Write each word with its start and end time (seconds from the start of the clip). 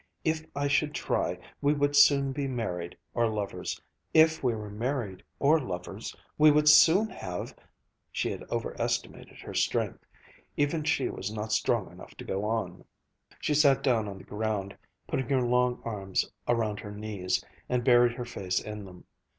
If 0.25 0.43
I 0.55 0.67
should 0.67 0.95
try, 0.95 1.37
we 1.61 1.75
would 1.75 1.95
soon 1.95 2.31
be 2.31 2.47
married, 2.47 2.97
or 3.13 3.27
lovers. 3.27 3.79
If 4.15 4.43
we 4.43 4.55
were 4.55 4.71
married 4.71 5.21
or 5.37 5.59
lovers, 5.59 6.15
we 6.39 6.49
would 6.49 6.67
soon 6.67 7.07
have" 7.11 7.55
She 8.11 8.31
had 8.31 8.41
overestimated 8.49 9.37
her 9.41 9.53
strength. 9.53 10.03
Even 10.57 10.83
she 10.83 11.09
was 11.09 11.31
not 11.31 11.51
strong 11.51 11.91
enough 11.91 12.15
to 12.15 12.25
go 12.25 12.43
on. 12.45 12.83
She 13.39 13.53
sat 13.53 13.83
down 13.83 14.07
on 14.07 14.17
the 14.17 14.23
ground, 14.23 14.75
put 15.05 15.21
her 15.21 15.39
long 15.43 15.79
arms 15.85 16.27
around 16.47 16.79
her 16.79 16.91
knees, 16.91 17.43
and 17.69 17.83
buried 17.83 18.13
her 18.13 18.25
face 18.25 18.59
in 18.59 18.85
them. 18.85 19.03